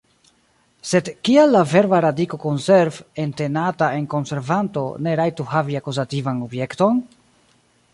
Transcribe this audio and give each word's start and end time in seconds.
Sed 0.91 1.11
kial 1.27 1.53
la 1.55 1.61
verba 1.73 1.99
radiko 2.07 2.39
konserv, 2.47 2.99
entenata 3.27 3.93
en 4.01 4.11
konservanto, 4.17 4.87
ne 5.09 5.17
rajtu 5.23 5.51
havi 5.55 5.83
akuzativan 5.83 6.47
objekton? 6.49 7.03